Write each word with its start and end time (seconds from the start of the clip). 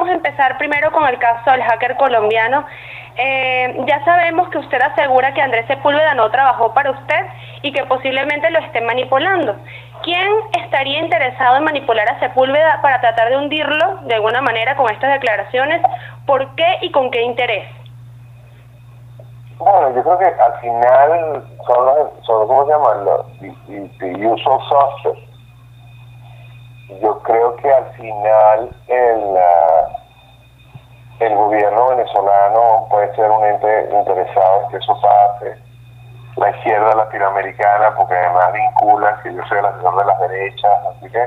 vamos 0.00 0.14
a 0.14 0.16
empezar 0.16 0.56
primero 0.56 0.90
con 0.92 1.06
el 1.06 1.18
caso 1.18 1.50
del 1.50 1.62
hacker 1.62 1.94
colombiano. 1.96 2.64
Eh, 3.16 3.84
ya 3.86 4.02
sabemos 4.02 4.48
que 4.48 4.56
usted 4.56 4.80
asegura 4.80 5.34
que 5.34 5.42
Andrés 5.42 5.66
Sepúlveda 5.66 6.14
no 6.14 6.30
trabajó 6.30 6.72
para 6.72 6.92
usted 6.92 7.26
y 7.60 7.70
que 7.70 7.84
posiblemente 7.84 8.50
lo 8.50 8.60
esté 8.60 8.80
manipulando. 8.80 9.56
¿Quién 10.02 10.26
estaría 10.64 11.00
interesado 11.00 11.56
en 11.58 11.64
manipular 11.64 12.08
a 12.08 12.18
Sepúlveda 12.18 12.80
para 12.80 13.02
tratar 13.02 13.28
de 13.28 13.36
hundirlo 13.36 13.96
de 14.04 14.14
alguna 14.14 14.40
manera 14.40 14.74
con 14.74 14.90
estas 14.90 15.12
declaraciones? 15.12 15.82
¿Por 16.24 16.54
qué 16.54 16.78
y 16.80 16.90
con 16.92 17.10
qué 17.10 17.20
interés? 17.20 17.68
Bueno, 19.58 19.94
yo 19.94 20.02
creo 20.02 20.18
que 20.18 20.24
al 20.24 20.60
final 20.60 21.44
son 21.66 21.84
los, 21.84 22.26
¿cómo 22.26 22.64
se 22.64 22.72
llaman? 22.72 23.04
Los 23.04 23.26
usual 24.32 24.60
suspects. 24.70 25.30
Yo 27.02 27.18
creo 27.22 27.54
que 27.56 27.70
al 27.72 27.92
final 27.92 28.70
el, 28.88 29.36
el 31.20 31.34
gobierno 31.34 31.92
ser 33.14 33.30
un 33.30 33.44
ente 33.44 33.88
interesado 33.92 34.62
en 34.62 34.70
que 34.70 34.76
eso 34.76 35.00
pase. 35.00 35.56
La 36.36 36.50
izquierda 36.50 36.94
latinoamericana, 36.94 37.94
porque 37.96 38.14
además 38.14 38.52
vincula 38.52 39.20
que 39.22 39.34
yo 39.34 39.42
soy 39.46 39.58
el 39.58 39.66
asesor 39.66 39.98
de 39.98 40.04
las 40.04 40.20
derechas, 40.20 40.78
así 40.86 41.10
que 41.10 41.22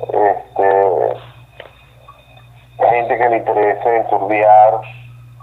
este, 0.00 1.16
gente 2.78 3.18
que 3.18 3.28
le 3.28 3.36
interese 3.36 3.96
enturbiar 3.96 4.80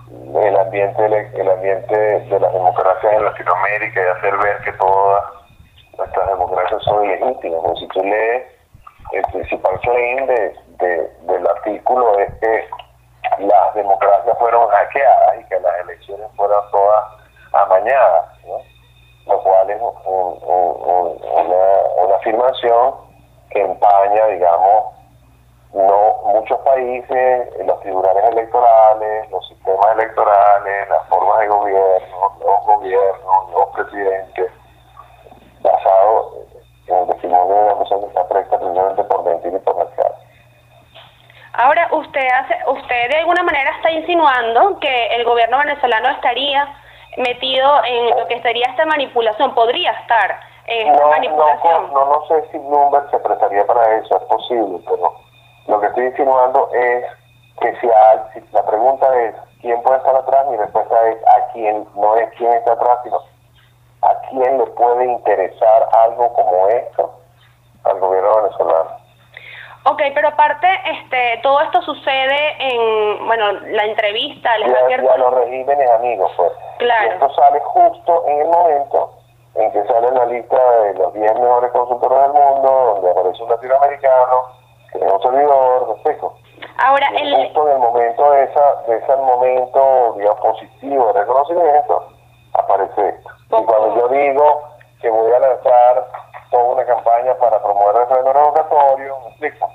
el 0.10 0.58
ambiente 0.58 1.06
el 1.06 1.50
ambiente 1.50 1.96
de 1.96 2.40
las 2.40 2.54
democracias 2.54 3.14
en 3.14 3.26
Latinoamérica 3.26 4.02
y 4.02 4.18
hacer 4.18 4.38
ver 4.38 4.58
que 4.64 4.72
todas 4.74 5.24
nuestras 5.98 6.28
democracias 6.30 6.84
son 6.84 7.08
legítimas. 7.08 7.60
Porque 7.64 7.80
si 7.80 7.88
tú 7.88 8.04
lees 8.04 8.44
el 9.12 9.24
principal 9.32 9.80
claim 9.82 10.26
de, 10.28 10.54
del 11.22 11.48
artículo 11.48 12.20
es 12.20 12.34
que 12.36 12.68
las 13.40 13.74
democracias 13.74 14.38
fueron 14.38 14.68
hackeadas 14.70 15.40
y 15.40 15.44
que 15.46 15.60
las 15.60 15.80
elecciones 15.80 16.28
fueron 16.36 16.62
todas 16.72 17.06
amañadas, 17.54 18.26
lo 19.28 19.42
cual 19.42 19.70
es 19.70 19.82
una, 19.82 20.54
una 22.04 22.16
afirmación 22.16 22.96
que 23.50 23.62
empaña, 23.62 24.28
digamos, 24.28 24.96
no 25.74 26.16
muchos 26.26 26.58
países, 26.60 27.50
los 27.66 27.80
tribunales 27.82 28.24
electorales, 28.32 29.30
los 29.30 29.48
sistemas 29.48 29.88
electorales, 29.94 30.90
las 30.90 31.08
formas 31.08 31.40
de 31.40 31.48
gobierno, 31.48 32.32
los 32.40 32.66
gobiernos, 32.66 33.52
los 33.52 33.70
presidentes, 33.70 34.52
basados 35.62 36.34
en 36.88 36.96
el 36.96 37.08
testimonio 37.08 37.56
de 37.56 37.64
una 37.64 37.78
persona 37.78 38.02
que 38.02 38.08
está 38.08 38.28
precisamente 38.28 39.04
por 39.04 39.24
mentir 39.24 39.54
y 39.54 39.60
por 39.60 39.76
mercado. 39.76 40.15
Ahora, 41.58 41.88
usted 41.92 42.28
hace, 42.28 42.58
usted 42.68 43.10
de 43.10 43.18
alguna 43.18 43.44
manera 43.44 43.72
está 43.72 43.92
insinuando 43.92 44.78
que 44.80 45.08
el 45.16 45.24
gobierno 45.24 45.58
venezolano 45.60 46.10
estaría 46.10 46.68
metido 47.18 47.84
en 47.86 48.10
lo 48.10 48.28
que 48.28 48.42
sería 48.42 48.68
esta 48.68 48.86
manipulación, 48.86 49.56
podría 49.56 49.92
estar 49.92 50.40
en 50.68 50.88
esta 50.94 51.08
manipulación. 51.08 51.94
No, 51.94 52.06
no, 52.06 52.12
no 52.12 52.28
sé 52.28 52.44
si 52.52 52.58
Bloomberg 52.58 53.10
se 53.10 53.20
prestaría 53.20 53.66
para 53.66 53.96
eso, 53.98 54.18
es 54.18 54.24
posible, 54.24 54.80
pero 54.86 55.14
lo 55.68 55.80
que 55.80 55.88
estoy 55.88 56.06
insinuando 56.08 56.70
es 56.74 57.06
que 57.62 57.76
si, 57.80 57.88
la 58.52 58.66
pregunta 58.66 59.08
es 59.22 59.36
quién 59.62 59.82
puede 59.82 59.98
estar 59.98 60.16
atrás, 60.16 60.46
mi 60.50 60.58
respuesta 60.58 61.08
es 61.10 61.18
a 61.26 61.52
quién, 61.54 61.88
no 61.96 62.16
es 62.16 62.30
quién 62.38 62.52
está 62.52 62.74
atrás, 62.74 63.00
sino 63.04 63.20
a 64.02 64.16
quién 64.30 64.58
le 64.58 64.66
puede 64.68 65.06
interesar 65.06 65.90
algo 66.04 66.34
como 66.34 66.68
esto 66.68 67.12
al 67.86 68.00
gobierno 68.00 68.42
venezolano. 68.44 69.05
Ok, 69.88 70.02
pero 70.16 70.30
aparte, 70.30 70.68
este, 70.84 71.40
todo 71.44 71.62
esto 71.62 71.80
sucede 71.84 72.56
en, 72.58 73.28
bueno, 73.28 73.52
la 73.52 73.86
entrevista, 73.86 74.58
les 74.58 74.74
ya, 74.90 75.18
los 75.18 75.34
regímenes 75.34 75.90
amigos, 75.92 76.32
pues. 76.36 76.52
Claro. 76.80 77.06
Y 77.06 77.10
esto 77.10 77.30
sale 77.36 77.60
justo 77.60 78.24
en 78.26 78.42
el 78.42 78.48
momento 78.48 79.14
en 79.54 79.72
que 79.72 79.84
sale 79.86 80.10
la 80.12 80.26
lista 80.26 80.58
de 80.82 80.96
los 80.96 81.14
10 81.14 81.40
mejores 81.40 81.72
consultores 81.72 82.20
del 82.20 82.32
mundo, 82.34 82.94
donde 82.96 83.12
aparece 83.12 83.44
un 83.44 83.50
latinoamericano, 83.50 84.44
es 84.94 85.14
un 85.14 85.22
servidor, 85.22 85.96
respeto. 85.96 86.34
Ahora, 86.84 87.08
el... 87.16 87.36
Justo 87.36 87.68
en 87.68 87.74
el 87.74 87.80
momento 87.80 88.32
de, 88.32 88.44
esa, 88.44 88.76
de 88.88 88.98
ese 88.98 89.16
momento, 89.18 90.14
digamos, 90.18 90.40
positivo 90.40 91.14
de 91.14 91.20
reconocimiento, 91.20 92.08
aparece 92.54 93.10
esto. 93.10 93.30
Y 93.62 93.64
cuando 93.64 93.96
yo 93.96 94.08
digo 94.10 94.64
que 95.00 95.10
voy 95.10 95.32
a 95.32 95.40
lanzar 95.40 96.08
toda 96.50 96.64
una 96.64 96.86
campaña 96.86 97.36
para 97.36 97.62
promover 97.62 97.96
el 97.96 98.02
referéndum 98.02 98.34
revocatorio, 98.34 99.20
¿me 99.20 99.30
explico? 99.30 99.70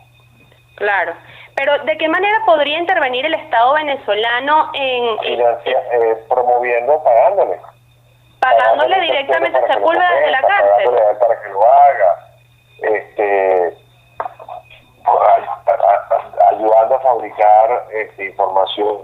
Claro. 0.80 1.12
Pero, 1.56 1.78
¿de 1.84 1.98
qué 1.98 2.08
manera 2.08 2.38
podría 2.46 2.78
intervenir 2.78 3.26
el 3.26 3.34
Estado 3.34 3.74
venezolano 3.74 4.70
en...? 4.72 5.18
eh, 5.22 6.24
promoviendo, 6.26 7.04
pagándole. 7.04 7.60
Pagándole, 8.40 9.00
directamente 9.00 9.58
a 9.58 9.72
Sepúlveda 9.74 10.10
desde 10.14 10.30
la 10.30 10.40
cárcel. 10.40 10.90
Para 11.20 11.42
que 11.42 11.48
lo 11.50 11.62
haga. 11.62 12.26
Este 12.80 13.76
ayudando 16.50 16.94
a 16.94 17.00
fabricar 17.00 17.84
este, 17.92 18.24
información 18.26 18.98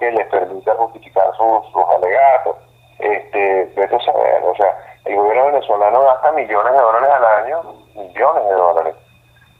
que 0.00 0.10
les 0.10 0.26
permita 0.26 0.74
justificar 0.74 1.26
sus, 1.36 1.72
sus 1.72 1.84
alegatos. 1.96 2.56
Este, 2.98 3.72
vete 3.76 3.94
a 3.96 4.00
saber, 4.00 4.42
o 4.44 4.54
sea, 4.56 4.76
el 5.04 5.16
gobierno 5.16 5.46
venezolano 5.46 6.02
gasta 6.04 6.32
millones 6.32 6.72
de 6.72 6.78
dólares 6.80 7.10
al 7.10 7.24
año, 7.24 7.62
millones 7.94 8.44
de 8.44 8.52
dólares, 8.52 8.94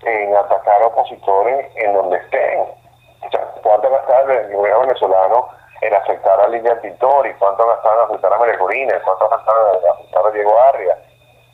en 0.04 0.36
atacar 0.36 0.82
a 0.82 0.86
opositores 0.86 1.70
en 1.76 1.92
donde 1.94 2.16
estén. 2.18 2.60
O 2.60 3.30
sea, 3.30 3.46
¿cuánto 3.62 3.90
gastado 3.90 4.32
el 4.32 4.54
gobierno 4.54 4.80
venezolano 4.80 5.48
en 5.80 5.94
afectar 5.94 6.40
a 6.40 6.48
Lidia 6.48 6.80
Pintori? 6.80 7.32
¿Cuánto 7.34 7.66
gastado 7.66 7.98
en 7.98 8.04
afectar 8.04 8.32
a 8.32 8.38
María 8.38 8.58
Corina? 8.58 9.00
¿Cuánto 9.04 9.28
gastado 9.28 9.80
en 9.80 9.90
afectar 9.90 10.26
a 10.26 10.30
Diego 10.30 10.60
Arria? 10.68 10.98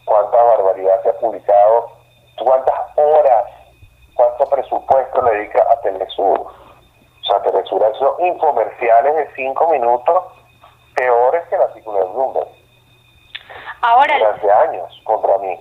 ¿Cuánta 0.05 0.43
barbaridad 0.43 1.03
se 1.03 1.11
ha 1.11 1.15
publicado? 1.15 1.91
¿Cuántas 2.39 2.75
horas 2.97 3.45
cuánto 4.19 4.47
presupuesto 4.47 5.23
le 5.23 5.31
dedica 5.31 5.65
a 5.71 5.81
Telesur. 5.81 6.41
O 6.41 7.25
sea, 7.25 7.41
Telesur 7.43 7.85
ha 7.85 7.89
hecho 7.89 8.17
infomerciales 8.19 9.15
de 9.15 9.35
cinco 9.37 9.69
minutos 9.69 10.25
peores 10.97 11.47
que 11.49 11.55
el 11.55 11.63
artículo 11.63 11.99
de 11.99 12.13
Bloomberg. 12.13 12.49
Ahora... 13.81 14.19
Durante 14.19 14.51
años 14.51 15.01
contra 15.05 15.39
mí. 15.39 15.57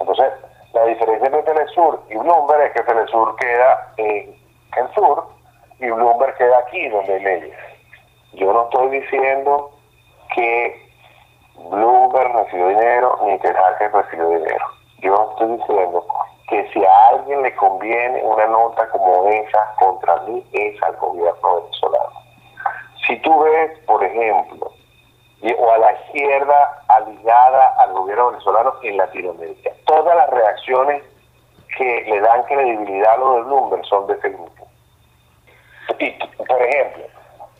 Entonces, 0.00 0.32
la 0.72 0.84
diferencia 0.84 1.26
entre 1.26 1.42
Telesur 1.42 2.02
y 2.10 2.16
Bloomberg 2.16 2.62
es 2.62 2.72
que 2.72 2.82
Telesur 2.82 3.36
queda 3.36 3.92
en 3.96 4.34
el 4.76 4.94
sur 4.94 5.26
y 5.78 5.90
Bloomberg 5.90 6.36
queda 6.36 6.58
aquí 6.58 6.88
donde 6.88 7.14
hay 7.14 7.22
leyes. 7.22 7.58
Yo 8.34 8.52
no 8.52 8.64
estoy 8.64 9.00
diciendo 9.00 9.70
que 10.34 10.86
Bloomberg 11.70 12.32
recibió 12.34 12.68
dinero 12.68 13.18
ni 13.24 13.38
que 13.38 13.52
recibió 13.52 14.28
dinero. 14.28 14.66
Yo 14.98 15.30
estoy 15.32 15.56
diciendo 15.56 16.04
que 16.48 16.68
si 16.72 16.84
a 16.84 17.08
alguien 17.10 17.42
le 17.42 17.54
conviene 17.56 18.22
una 18.22 18.46
nota 18.46 18.88
como 18.90 19.28
esa 19.28 19.74
contra 19.78 20.16
mí 20.22 20.44
es 20.52 20.82
al 20.82 20.96
gobierno 20.96 21.62
venezolano. 21.62 22.20
Si 23.06 23.16
tú 23.20 23.40
ves, 23.40 23.78
por 23.86 24.02
ejemplo, 24.04 24.70
o 25.54 25.70
a 25.72 25.78
la 25.78 25.92
izquierda 25.92 26.82
aligada 26.88 27.74
al 27.78 27.92
gobierno 27.92 28.30
venezolano 28.30 28.74
en 28.82 28.96
Latinoamérica, 28.96 29.70
todas 29.86 30.16
las 30.16 30.30
reacciones 30.30 31.02
que 31.76 32.04
le 32.06 32.20
dan 32.20 32.42
credibilidad 32.44 33.14
a 33.14 33.16
lo 33.18 33.34
de 33.34 33.42
Bloomberg 33.42 33.84
son 33.86 34.06
de 34.06 34.14
ese 34.14 34.30
grupo. 34.30 34.66
Y, 35.98 36.10
por 36.36 36.62
ejemplo, 36.62 37.04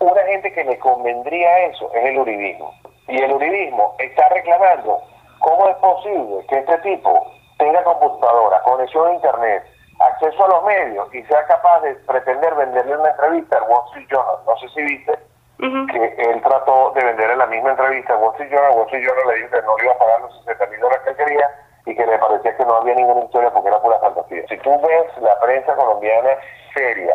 una 0.01 0.23
gente 0.23 0.53
que 0.53 0.65
le 0.65 0.79
convendría 0.79 1.67
eso 1.67 1.91
es 1.95 2.05
el 2.07 2.19
uribismo. 2.19 2.73
Y 3.09 3.21
el 3.21 3.33
uribismo 3.33 3.95
está 3.99 4.29
reclamando 4.31 5.01
cómo 5.41 5.69
es 5.69 5.77
posible 5.77 6.45
que 6.49 6.59
este 6.59 6.79
tipo 6.79 7.27
tenga 7.59 7.83
computadora, 7.85 8.61
conexión 8.63 9.09
a 9.09 9.15
internet, 9.15 9.65
acceso 9.99 10.45
a 10.45 10.49
los 10.49 10.65
medios 10.65 11.15
y 11.15 11.23
sea 11.25 11.45
capaz 11.47 11.81
de 11.81 11.95
pretender 12.07 12.55
venderle 12.55 12.97
una 12.97 13.11
entrevista 13.11 13.59
al 13.59 13.71
Wall 13.71 13.85
Street 13.87 14.09
Journal. 14.11 14.37
No 14.47 14.57
sé 14.59 14.69
si 14.71 14.83
viste 14.83 15.19
que 15.59 16.15
él 16.19 16.43
trató 16.43 16.93
de 16.93 17.05
venderle 17.05 17.37
la 17.37 17.47
misma 17.47 17.71
entrevista 17.71 18.15
al 18.15 18.21
Wall 18.21 18.33
Street 18.33 18.51
Journal. 18.51 18.73
Wall 18.73 18.87
Street 18.87 19.07
Journal 19.07 19.29
le 19.29 19.35
dijo 19.35 19.51
que 19.51 19.63
no 19.63 19.77
le 19.77 19.85
iba 19.85 19.93
a 19.93 19.99
pagar 19.99 20.21
los 20.21 20.45
60 20.45 20.67
mil 20.67 20.81
dólares 20.81 21.03
que 21.05 21.11
él 21.11 21.17
quería 21.17 21.51
y 21.87 21.95
que 21.95 22.07
le 22.07 22.19
parecía 22.19 22.57
que 22.57 22.65
no 22.65 22.77
había 22.77 22.95
ninguna 22.95 23.25
historia 23.25 23.51
porque 23.51 23.69
era 23.69 23.81
pura 23.81 23.99
fantasía. 24.01 24.43
Si 24.49 24.59
tú 24.59 24.71
ves 24.81 25.23
la 25.23 25.39
prensa 25.41 25.75
colombiana 25.75 26.31
seria 26.75 27.15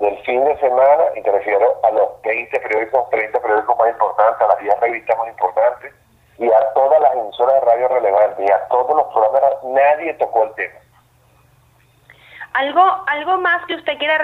del 0.00 0.18
fin 0.24 0.44
de 0.44 0.58
semana, 0.58 1.04
y 1.14 1.22
te 1.22 1.30
refiero 1.30 1.78
a 1.84 1.90
los 1.92 2.20
20 2.22 2.60
periódicos, 2.60 3.08
30 3.10 3.40
periódicos 3.40 3.78
más 3.78 3.88
importantes, 3.90 4.40
a 4.40 4.48
las 4.48 4.58
10 4.58 4.80
revistas 4.80 5.18
más 5.18 5.28
importantes, 5.28 5.94
y 6.38 6.50
a 6.50 6.72
todas 6.74 7.00
las 7.00 7.12
emisoras 7.14 7.54
de 7.54 7.60
radio 7.60 7.88
relevantes 7.88 8.48
y 8.48 8.50
a 8.50 8.66
todos 8.68 8.96
los 8.96 9.06
programas, 9.12 9.62
nadie 9.62 10.14
tocó 10.14 10.42
el 10.42 10.54
tema. 10.54 10.74
¿Algo, 12.54 12.82
¿Algo 13.08 13.38
más 13.38 13.66
que 13.66 13.74
usted 13.74 13.98
quiera 13.98 14.14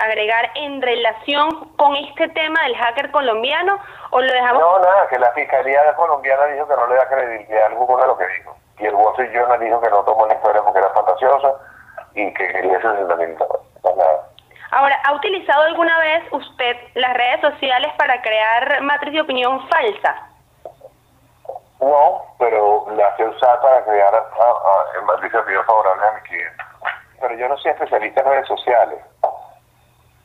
agregar 0.00 0.50
en 0.54 0.82
relación 0.82 1.48
con 1.76 1.96
este 1.96 2.28
tema 2.28 2.62
del 2.64 2.76
hacker 2.76 3.10
colombiano 3.10 3.78
o 4.10 4.20
lo 4.20 4.30
dejamos? 4.30 4.60
No, 4.60 4.78
nada, 4.80 5.08
que 5.08 5.18
la 5.18 5.32
Fiscalía 5.32 5.94
colombiana 5.96 6.44
dijo 6.46 6.68
que 6.68 6.76
no 6.76 6.86
le 6.88 6.94
da 6.96 7.08
credibilidad 7.08 7.66
alguna 7.66 8.04
a 8.04 8.06
lo 8.08 8.18
que 8.18 8.26
dijo. 8.26 8.54
Y 8.80 8.86
el 8.86 8.94
Wall 8.94 9.12
Street 9.12 9.32
Journal 9.32 9.60
dijo 9.60 9.80
que 9.80 9.88
no 9.88 10.04
tomó 10.04 10.26
la 10.26 10.34
historia 10.34 10.62
porque 10.62 10.78
era 10.78 10.90
fantasiosa 10.90 11.54
y 12.14 12.34
que 12.34 12.48
quería 12.48 12.82
ser 12.82 13.00
No 13.00 13.16
nada. 13.96 14.28
Ahora, 14.72 15.00
¿ha 15.04 15.14
utilizado 15.14 15.62
alguna 15.62 15.98
vez 16.00 16.22
usted 16.32 16.76
las 16.94 17.14
redes 17.14 17.40
sociales 17.40 17.92
para 17.96 18.20
crear 18.20 18.82
matriz 18.82 19.14
de 19.14 19.22
opinión 19.22 19.66
falsa? 19.68 20.28
No, 21.80 22.22
pero 22.38 22.86
las 22.90 23.18
he 23.18 23.24
usado 23.24 23.62
para 23.62 23.82
crear 23.84 24.14
ah, 24.14 24.24
ah, 24.38 25.00
matriz 25.06 25.32
de 25.32 25.38
opinión 25.38 25.64
favorable 25.64 26.06
a 26.06 26.12
mi 26.12 26.20
cliente. 26.28 26.69
Pero 27.20 27.34
yo 27.34 27.48
no 27.48 27.56
soy 27.58 27.72
especialista 27.72 28.20
en 28.20 28.26
redes 28.26 28.48
sociales. 28.48 28.98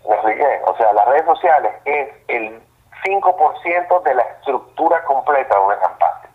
¿Me 0.07 0.15
expliqué? 0.15 0.61
O 0.65 0.75
sea, 0.77 0.93
las 0.93 1.05
redes 1.05 1.25
sociales 1.25 1.73
es 1.85 2.09
el 2.27 2.61
5% 3.03 4.03
de 4.03 4.15
la 4.15 4.21
estructura 4.21 5.03
completa 5.03 5.55
de 5.55 5.65
una 5.65 5.79
campaña. 5.79 6.29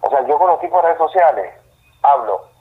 O 0.00 0.10
sea, 0.10 0.26
yo 0.26 0.38
con 0.38 0.48
los 0.48 0.60
tipos 0.60 0.82
de 0.82 0.88
redes 0.88 0.98
sociales 0.98 1.54
hablo 2.02 2.56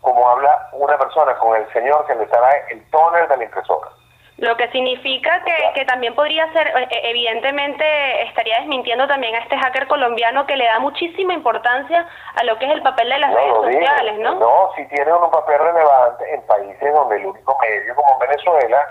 como 0.00 0.28
habla 0.28 0.68
una 0.72 0.96
persona 0.98 1.36
con 1.38 1.56
el 1.56 1.70
señor 1.72 2.06
que 2.06 2.14
le 2.14 2.26
trae 2.26 2.64
el 2.70 2.90
toner 2.90 3.28
de 3.28 3.36
la 3.36 3.44
impresora. 3.44 3.88
Lo 4.40 4.56
que 4.56 4.68
significa 4.70 5.42
que, 5.44 5.54
que 5.74 5.84
también 5.84 6.14
podría 6.14 6.50
ser, 6.54 6.68
eh, 6.68 6.88
eh, 6.90 7.00
evidentemente 7.10 7.84
estaría 8.22 8.58
desmintiendo 8.60 9.06
también 9.06 9.34
a 9.34 9.40
este 9.40 9.54
hacker 9.54 9.86
colombiano 9.86 10.46
que 10.46 10.56
le 10.56 10.64
da 10.64 10.78
muchísima 10.78 11.34
importancia 11.34 12.06
a 12.36 12.44
lo 12.44 12.58
que 12.58 12.64
es 12.64 12.72
el 12.72 12.82
papel 12.82 13.10
de 13.10 13.18
las 13.18 13.34
redes 13.34 13.54
sociales, 13.54 14.18
¿no? 14.18 14.36
No, 14.36 14.70
si 14.76 14.86
tiene 14.88 15.12
un 15.12 15.30
papel 15.30 15.58
relevante 15.58 16.34
en 16.34 16.40
países 16.46 16.94
donde 16.94 17.16
el 17.16 17.26
único 17.26 17.58
medio, 17.60 17.94
como 17.94 18.18
Venezuela, 18.18 18.86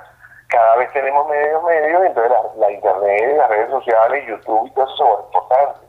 cada 0.49 0.75
vez 0.75 0.93
tenemos 0.93 1.27
medios 1.27 1.63
medios, 1.63 2.05
entonces 2.05 2.31
la, 2.57 2.71
internet, 2.71 3.37
las 3.37 3.49
redes 3.49 3.71
sociales, 3.71 4.27
YouTube 4.27 4.67
y 4.67 4.71
todo 4.71 4.85
eso 4.85 4.95
son 4.97 5.25
importantes. 5.25 5.81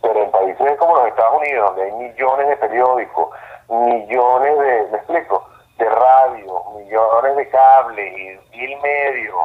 Pero 0.00 0.22
en 0.22 0.30
países 0.30 0.78
como 0.78 0.96
los 0.96 1.08
Estados 1.08 1.38
Unidos, 1.38 1.66
donde 1.68 1.82
hay 1.84 1.92
millones 1.92 2.48
de 2.48 2.56
periódicos, 2.56 3.28
millones 3.68 4.58
de, 4.58 4.88
me 4.90 4.96
explico, 4.96 5.46
de 5.80 5.88
radio, 5.88 6.64
millones 6.76 7.36
de 7.36 7.48
cables 7.48 8.18
y 8.18 8.56
mil 8.56 8.80
medios, 8.80 9.36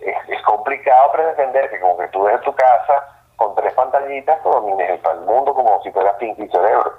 es, 0.00 0.42
complicado 0.42 1.12
pretender 1.12 1.68
que 1.70 1.80
como 1.80 1.98
que 1.98 2.08
tú 2.08 2.28
en 2.28 2.40
tu 2.42 2.54
casa 2.54 3.04
con 3.36 3.54
tres 3.54 3.72
pantallitas 3.74 4.42
domines 4.44 5.00
el 5.04 5.20
mundo 5.20 5.54
como 5.54 5.82
si 5.82 5.90
fueras 5.90 6.14
Pinky 6.16 6.48
Cerebro. 6.48 6.92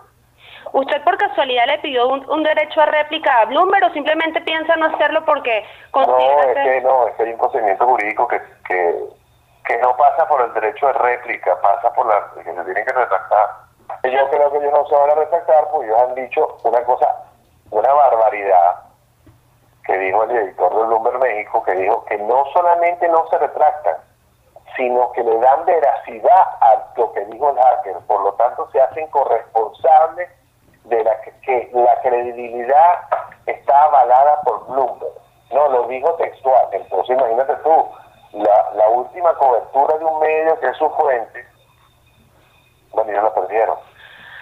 ¿Usted 0.71 1.03
por 1.03 1.17
casualidad 1.17 1.65
le 1.67 1.79
pidió 1.79 2.07
un, 2.07 2.43
derecho 2.43 2.81
a 2.81 2.85
réplica 2.87 3.41
a 3.41 3.45
Bloomberg 3.45 3.85
o 3.85 3.93
simplemente 3.93 4.41
piensa 4.41 4.75
no 4.75 4.87
hacerlo 4.87 5.23
porque 5.25 5.63
No, 5.93 6.17
es 6.41 6.53
que 6.53 6.81
no, 6.81 7.07
es 7.07 7.15
que 7.15 7.23
hay 7.23 7.31
un 7.31 7.39
procedimiento 7.39 7.85
jurídico 7.85 8.27
que, 8.27 8.41
que, 8.67 8.95
que 9.65 9.77
no 9.77 9.95
pasa 9.97 10.27
por 10.27 10.41
el 10.41 10.53
derecho 10.53 10.87
de 10.87 10.93
réplica, 10.93 11.59
pasa 11.61 11.91
por 11.93 12.05
la 12.07 12.23
que 12.35 12.43
se 12.43 12.63
tienen 12.63 12.85
que 12.85 12.93
retractar. 12.93 13.49
Yo 14.03 14.29
creo 14.29 14.51
que 14.51 14.57
ellos 14.59 14.71
no 14.71 14.85
se 14.85 14.95
van 14.95 15.09
a 15.09 15.15
retractar 15.15 15.67
porque 15.71 15.87
ellos 15.87 16.01
han 16.01 16.15
dicho 16.15 16.57
una 16.63 16.83
cosa, 16.83 17.07
una 17.71 17.93
barbaridad 17.93 18.75
que 19.85 19.97
dijo 19.97 20.23
el 20.23 20.31
editor 20.31 20.75
de 20.75 20.85
Bloomberg 20.85 21.19
México, 21.19 21.63
que 21.63 21.73
dijo 21.73 22.05
que 22.05 22.17
no 22.19 22.45
solamente 22.53 23.07
no 23.07 23.27
se 23.29 23.37
retractan, 23.37 23.95
sino 24.75 25.11
que 25.13 25.23
le 25.23 25.37
dan 25.39 25.65
veracidad 25.65 26.47
a 26.61 26.91
lo 26.95 27.11
que 27.13 27.25
dijo 27.25 27.49
el 27.49 27.57
hacker, 27.57 27.97
por 28.07 28.21
lo 28.21 28.33
tanto 28.33 28.69
se 28.71 28.81
hacen 28.81 29.07
corresponsables 29.07 30.29
de 30.85 31.03
la 31.03 31.21
que, 31.21 31.69
la 31.73 32.01
credibilidad 32.01 32.99
está 33.45 33.83
avalada 33.85 34.41
por 34.41 34.67
Bloomberg. 34.67 35.13
No, 35.51 35.67
lo 35.69 35.87
dijo 35.87 36.13
textual. 36.13 36.67
Entonces 36.71 37.17
imagínate 37.17 37.55
tú, 37.63 37.87
la, 38.33 38.71
la 38.75 38.89
última 38.89 39.33
cobertura 39.35 39.97
de 39.97 40.05
un 40.05 40.19
medio 40.19 40.59
que 40.59 40.67
es 40.67 40.77
su 40.77 40.89
fuente, 40.91 41.45
bueno, 42.91 43.11
ya 43.11 43.21
la 43.21 43.33
perdieron. 43.33 43.77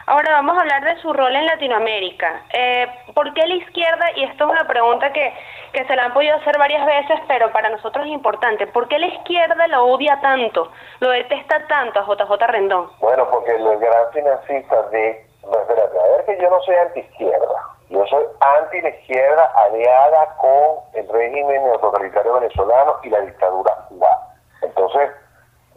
Ahora 0.10 0.32
vamos 0.32 0.58
a 0.58 0.62
hablar 0.62 0.86
de 0.86 1.02
su 1.02 1.12
rol 1.12 1.36
en 1.36 1.46
Latinoamérica. 1.46 2.44
Eh, 2.54 2.88
¿Por 3.14 3.34
qué 3.34 3.46
la 3.46 3.56
izquierda, 3.56 4.06
y 4.16 4.24
esto 4.24 4.46
es 4.46 4.50
una 4.50 4.66
pregunta 4.66 5.12
que, 5.12 5.34
que 5.74 5.84
se 5.84 5.96
la 5.98 6.06
han 6.06 6.14
podido 6.14 6.34
hacer 6.38 6.58
varias 6.58 6.86
veces, 6.86 7.20
pero 7.28 7.52
para 7.52 7.70
nosotros 7.70 8.06
es 8.06 8.14
importante, 8.14 8.68
¿por 8.68 8.88
qué 8.88 9.00
la 9.00 9.08
izquierda 9.08 9.68
lo 9.68 9.86
odia 9.86 10.18
tanto, 10.22 10.72
lo 11.02 11.10
detesta 11.10 11.68
tanto 11.68 12.00
a 12.00 12.06
JJ 12.06 12.48
Rendón? 12.48 12.90
Bueno, 13.00 13.30
porque 13.30 13.54
el 13.54 13.80
gran 13.80 14.14
financista 14.14 14.82
de 14.84 15.28
espérate, 15.44 16.00
a 16.00 16.08
ver 16.16 16.26
que 16.26 16.42
yo 16.42 16.50
no 16.50 16.62
soy 16.62 16.76
anti-izquierda. 16.76 17.64
Yo 17.90 18.06
soy 18.08 18.26
anti 18.40 18.82
la 18.82 18.90
izquierda 18.90 19.52
aliada 19.66 20.38
con 20.38 20.78
el 20.94 21.08
régimen 21.10 21.66
neototalitario 21.66 22.34
venezolano 22.34 22.96
y 23.04 23.10
la 23.10 23.20
dictadura 23.22 23.76
cubana. 23.90 24.18
Entonces, 24.62 25.12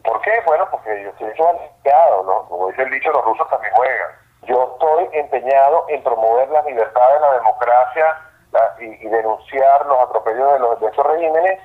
¿por 0.05 0.21
qué? 0.21 0.32
Bueno, 0.47 0.69
porque 0.71 1.03
yo 1.03 1.11
estoy 1.11 1.47
aliado, 1.85 2.23
¿no? 2.23 2.49
Como 2.49 2.69
dice 2.69 2.82
el 2.82 2.91
dicho, 2.91 3.11
los 3.11 3.25
rusos 3.25 3.49
también 3.49 3.75
juegan. 3.75 4.19
Yo 4.43 4.73
estoy 4.73 5.09
empeñado 5.13 5.85
en 5.89 6.03
promover 6.03 6.49
las 6.51 6.65
libertades, 6.65 7.21
la 7.21 7.33
democracia 7.35 8.17
y, 8.81 9.07
denunciar 9.09 9.87
los 9.87 10.01
atropellos 10.01 10.53
de, 10.53 10.59
los, 10.59 10.81
de 10.81 10.87
esos 10.87 11.07
regímenes. 11.07 11.61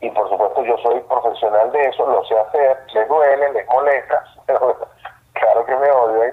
Y 0.00 0.10
por 0.10 0.28
supuesto, 0.28 0.64
yo 0.64 0.76
soy 0.78 1.00
profesional 1.00 1.70
de 1.72 1.84
eso, 1.84 2.06
lo 2.06 2.24
sé 2.24 2.38
hacer, 2.38 2.78
les 2.92 3.08
duele, 3.08 3.52
les 3.52 3.66
molesta, 3.68 4.24
pero 4.46 4.76
claro 5.32 5.64
que 5.64 5.76
me 5.76 5.90
odian. 5.90 6.32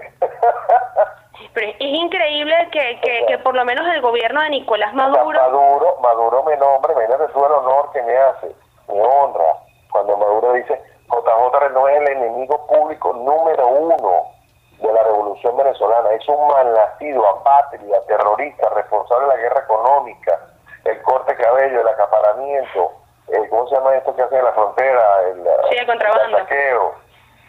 Pero 1.54 1.68
es 1.68 1.76
increíble 1.80 2.70
que, 2.72 3.00
que, 3.02 3.26
que, 3.28 3.38
por 3.40 3.56
lo 3.56 3.66
menos 3.66 3.88
el 3.94 4.02
gobierno 4.02 4.42
de 4.42 4.50
Nicolás 4.50 4.94
Maduro... 4.94 5.40
Maduro, 5.40 5.98
Maduro 6.02 6.44
me 6.44 6.58
nombra, 6.58 6.94
imagínate 6.94 7.32
tú 7.34 7.46
el 7.46 7.52
honor 7.52 7.92
que 7.92 8.02
me 8.04 8.18
hace, 8.18 8.56
me 8.88 9.02
honra, 9.02 9.56
cuando 9.92 10.18
Maduro 10.18 10.54
dice, 10.54 10.82
JJ 11.10 11.70
no 11.74 11.88
es 11.88 11.98
el 11.98 12.10
enemigo 12.10 12.68
público 12.68 13.14
número 13.14 13.68
uno 13.68 14.39
de 14.82 14.94
la 14.94 15.04
revolución 15.04 15.58
venezolana, 15.58 16.12
es 16.12 16.28
un 16.28 16.48
malnacido, 16.48 17.28
apátrida, 17.28 18.02
terrorista, 18.08 18.70
responsable 18.70 19.28
de 19.28 19.36
la 19.36 19.42
guerra 19.42 19.60
económica, 19.62 20.40
el 20.86 21.02
corte 21.02 21.36
de 21.36 21.44
cabello, 21.44 21.82
el 21.82 21.88
acaparamiento, 21.88 22.92
el, 23.28 23.50
¿cómo 23.50 23.68
se 23.68 23.76
llama 23.76 23.96
esto 23.96 24.16
que 24.16 24.22
hace 24.22 24.38
en 24.38 24.46
la 24.46 24.54
frontera? 24.54 25.22
El, 25.24 25.44
sí, 25.70 25.78
el 25.78 25.86
contrabando. 25.86 26.38
saqueo. 26.38 26.94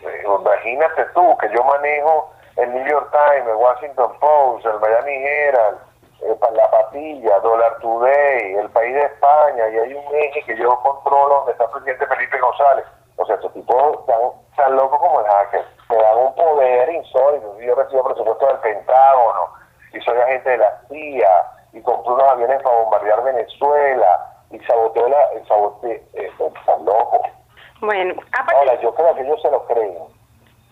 Eh, 0.03 0.25
imagínate 0.25 1.05
tú 1.15 1.37
que 1.38 1.49
yo 1.55 1.62
manejo 1.65 2.31
el 2.56 2.75
New 2.75 2.87
York 2.87 3.11
Times, 3.12 3.47
el 3.49 3.56
Washington 3.56 4.19
Post, 4.19 4.67
el 4.67 4.81
Miami 4.81 5.25
Herald, 5.25 5.79
la 6.53 6.71
Patilla, 6.71 7.38
Dollar 7.41 7.79
Today, 7.81 8.55
el 8.55 8.69
País 8.71 8.94
de 8.94 9.05
España, 9.05 9.69
y 9.69 9.79
hay 9.79 9.94
un 9.94 10.15
eje 10.15 10.43
que 10.44 10.56
yo 10.56 10.79
controlo 10.82 11.37
donde 11.37 11.53
está 11.53 11.65
el 11.65 11.71
presidente 11.71 12.06
Felipe 12.06 12.38
González. 12.38 12.85
O 13.17 13.25
sea, 13.25 13.37
estos 13.37 13.53
tipos 13.53 14.00
están 14.00 14.21
tan 14.56 14.77
locos 14.77 14.99
como 14.99 15.21
el 15.21 15.27
hacker. 15.27 15.65
Me 15.91 15.97
dan 15.97 16.19
un 16.19 16.35
poder 16.35 16.89
insólito. 16.95 17.61
Yo 17.61 17.75
recibo 17.75 18.05
presupuesto 18.05 18.47
del 18.47 18.59
Pentágono, 18.59 19.49
y 19.93 20.01
soy 20.01 20.17
agente 20.19 20.51
de 20.51 20.59
la 20.59 20.81
CIA, 20.89 21.47
y 21.73 21.83
compré 21.83 22.13
unos 22.13 22.29
aviones 22.29 22.63
para 22.63 22.77
bombardear 22.77 23.23
Venezuela, 23.25 24.27
y 24.51 24.59
saboteo 24.61 25.09
la... 25.09 25.19
Sabote, 25.49 26.03
eh, 26.15 26.31
están 26.39 26.85
locos. 26.85 27.21
Bueno, 27.81 28.15
Ahora, 28.55 28.81
yo 28.81 28.94
creo 28.94 29.15
que 29.15 29.23
ellos 29.23 29.41
se 29.43 29.51
lo 29.51 29.65
creen 29.67 29.97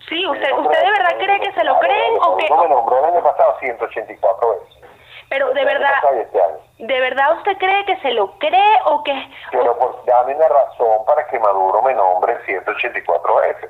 Sí, 0.07 0.25
¿usted, 0.25 0.51
¿usted 0.53 0.79
de 0.79 0.91
verdad 0.91 1.17
cree 1.17 1.39
que 1.39 1.53
se 1.53 1.63
lo 1.63 1.77
creen 1.79 2.13
o 2.23 2.37
que...? 2.37 2.49
No 2.49 2.63
me 2.63 2.69
nombró 2.69 2.99
el 2.99 3.13
año 3.13 3.23
pasado 3.23 3.57
184 3.59 4.49
veces. 4.49 4.89
Pero 5.29 5.53
de 5.53 5.65
verdad, 5.65 5.91
este 6.13 6.39
¿de 6.79 6.99
verdad 6.99 7.37
usted 7.37 7.57
cree 7.57 7.85
que 7.85 7.97
se 7.97 8.11
lo 8.13 8.31
cree 8.39 8.79
o 8.85 9.03
que...? 9.03 9.13
Pero 9.51 9.77
por, 9.77 10.03
dame 10.05 10.35
una 10.35 10.47
razón 10.47 11.05
para 11.05 11.27
que 11.27 11.37
Maduro 11.39 11.81
me 11.83 11.93
nombre 11.93 12.37
184 12.45 13.35
veces. 13.35 13.69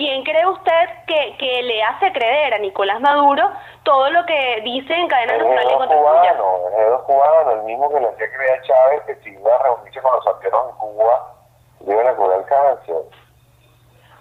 ¿Quién 0.00 0.24
cree 0.24 0.46
usted 0.46 0.88
que, 1.06 1.36
que 1.36 1.62
le 1.62 1.82
hace 1.82 2.10
creer 2.10 2.54
a 2.54 2.58
Nicolás 2.58 3.02
Maduro 3.02 3.50
todo 3.82 4.08
lo 4.08 4.24
que 4.24 4.62
dice 4.64 4.94
en 4.94 5.08
cadena 5.08 5.36
nacional 5.36 5.66
y 5.70 5.74
contra 5.74 5.96
cubano, 5.98 6.54
El 6.74 7.04
cubano, 7.04 7.50
el 7.50 7.62
mismo 7.64 7.90
que 7.90 8.00
le 8.00 8.08
hacía 8.08 8.32
creer 8.32 8.58
a 8.58 8.62
Chávez 8.62 9.02
que 9.04 9.14
si 9.16 9.28
iba 9.28 9.54
a 9.54 9.62
reunirse 9.62 10.00
con 10.00 10.14
los 10.14 10.26
arqueros 10.26 10.70
en 10.70 10.76
Cuba, 10.78 11.34
le 11.84 11.92
iban 11.92 12.06
a 12.06 12.14
curar 12.14 12.38
el 12.38 12.46
cáncer. 12.46 12.96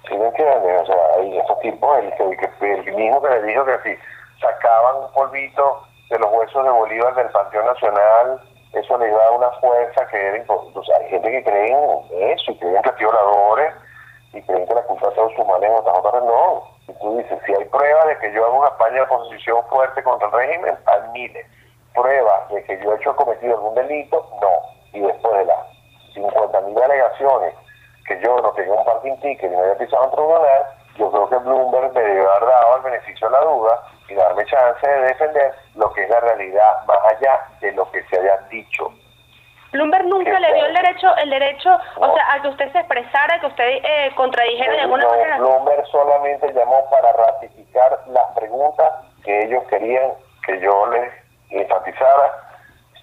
¿Sí 0.10 0.18
me 0.18 0.26
entiendes? 0.28 0.82
O 0.82 0.86
sea, 0.86 0.98
hay 1.16 1.38
esos 1.38 1.60
tipos, 1.62 1.98
el, 2.00 2.14
el, 2.60 2.96
mismo 2.96 3.22
que 3.22 3.30
le 3.30 3.44
dijo 3.44 3.64
que 3.64 3.80
si 3.84 3.98
sacaban 4.42 4.98
un 4.98 5.14
polvito 5.14 5.82
de 6.10 6.20
los 6.20 6.30
huesos 6.34 6.62
de 6.62 6.72
Bolívar 6.72 7.16
del 7.16 7.30
Panteón 7.30 7.66
Nacional, 7.68 8.42
eso 8.74 8.98
les 8.98 9.14
da 9.14 9.32
una 9.32 9.52
fuerza 9.62 10.06
que 10.10 10.28
era 10.28 10.38
importante. 10.40 10.78
O 10.78 10.84
sea, 10.84 10.98
hay 10.98 11.08
gente 11.08 11.32
que 11.32 11.44
cree 11.46 11.72
en 11.72 12.32
eso 12.32 12.52
y 12.52 12.58
creen 12.58 12.82
que 12.82 12.92
violadores 13.00 13.74
y 14.34 14.42
creen 14.44 14.68
que 14.68 14.76
la 14.76 14.84
culpa 14.84 15.12
sus 15.16 15.48
males 15.48 15.70
en 15.70 15.76
otras 15.76 16.24
no. 16.24 16.64
Y 16.88 16.94
tú 17.00 17.18
dices, 17.18 17.40
si 17.46 17.54
hay 17.54 17.66
pruebas 17.66 18.08
de 18.08 18.18
que 18.20 18.34
yo 18.34 18.46
hago 18.46 18.60
una 18.60 18.70
campaña 18.70 18.96
de 18.96 19.02
oposición 19.02 19.64
fuerte 19.68 20.04
contra 20.04 20.28
el 20.28 20.34
régimen, 20.34 20.78
admite. 20.86 21.46
Pruebas 21.94 22.50
de 22.50 22.64
que 22.64 22.80
yo 22.84 22.94
he 22.94 22.96
hecho 22.98 23.16
cometido 23.16 23.56
algún 23.56 23.76
delito, 23.76 24.26
no. 24.42 24.52
Y 24.94 25.02
después 25.02 25.38
de 25.38 25.46
las 25.46 25.60
50.000 26.16 26.84
alegaciones 26.84 27.56
que 28.08 28.20
yo 28.22 28.38
no 28.38 28.52
tenga 28.54 28.74
un 28.74 28.86
parking 28.86 29.18
ticket 29.18 29.52
y 29.52 29.56
no 29.56 29.64
haya 29.64 29.78
pisado 29.78 30.06
un 30.06 30.12
tribunal, 30.12 30.66
yo 30.98 31.12
creo 31.12 31.30
que 31.30 31.38
Bloomberg 31.38 31.94
me 31.94 32.02
debe 32.02 32.26
haber 32.26 32.50
dado 32.50 32.78
el 32.78 32.82
beneficio 32.84 33.30
de 33.30 33.34
la 33.34 33.42
duda 33.42 33.84
y 34.10 34.16
darme 34.16 34.46
chance 34.46 34.88
de 34.88 35.02
defender 35.02 35.54
lo 35.76 35.92
que 35.94 36.04
es 36.04 36.10
la 36.10 36.20
realidad 36.20 36.86
más 36.88 37.00
allá 37.06 37.48
de 37.62 37.72
lo 37.74 37.90
que 37.92 38.04
se 38.06 38.20
haya 38.20 38.38
dicho. 38.50 38.92
Bloomberg 39.72 40.06
nunca 40.06 40.40
le 40.40 40.54
dio 40.54 40.66
el 40.66 40.74
derecho, 40.74 41.16
el 41.18 41.30
derecho, 41.30 41.80
o 41.98 42.14
sea, 42.14 42.34
a 42.34 42.42
que 42.42 42.48
usted 42.48 42.72
se 42.72 42.80
expresara, 42.80 43.40
que 43.40 43.48
usted 43.48 43.68
eh, 43.84 44.12
contradijera 44.16 44.74
de 44.74 44.82
alguna 44.82 45.08
manera. 45.08 45.38
Bloomberg 45.38 45.86
solamente 45.88 46.52
llamó 46.54 46.90
para 46.90 47.12
ratificar 47.14 48.00
las 48.08 48.26
preguntas 48.36 48.92
que 49.24 49.46
ellos 49.46 49.64
querían 49.70 50.12
que 50.46 50.60
yo 50.60 50.88
les 50.88 51.12
enfatizara, 51.52 52.34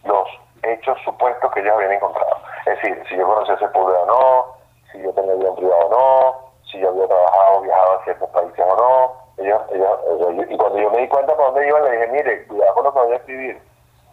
los 0.04 0.28
hechos 0.64 0.98
supuestos 1.04 1.52
que 1.52 1.60
ellos 1.60 1.74
habían 1.74 1.92
encontrado. 1.92 2.36
Es 2.66 2.80
decir, 2.80 3.02
si 3.08 3.16
yo 3.16 3.26
conocía 3.26 3.54
ese 3.54 3.68
pueblo 3.68 4.02
o 4.02 4.06
no, 4.06 4.56
si 4.90 5.00
yo 5.02 5.12
tenía 5.12 5.34
vida 5.34 5.54
privado 5.54 5.86
o 5.86 5.90
no, 5.90 6.46
si 6.70 6.80
yo 6.80 6.88
había 6.88 7.06
trabajado, 7.06 7.60
viajado 7.62 7.92
a 7.92 8.04
ciertos 8.04 8.30
países 8.30 8.58
o 8.58 8.76
no. 8.76 9.26
Ellos, 9.38 9.62
ellos, 9.72 10.46
y 10.48 10.56
cuando 10.56 10.78
yo 10.78 10.90
me 10.90 11.02
di 11.02 11.08
cuenta 11.08 11.36
para 11.36 11.50
dónde 11.50 11.68
iban, 11.68 11.84
le 11.84 11.90
dije, 11.92 12.06
mire, 12.08 12.46
cuidado 12.46 12.74
con 12.74 12.84
lo 12.84 12.92
que 12.92 12.98
voy 12.98 13.12
a 13.12 13.16
escribir. 13.16 13.62